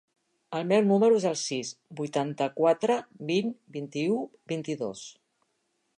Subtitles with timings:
[0.59, 1.69] El meu número es el sis,
[1.99, 2.95] vuitanta-quatre,
[3.33, 4.17] vint, vint-i-u,
[4.55, 5.05] vint-i-dos.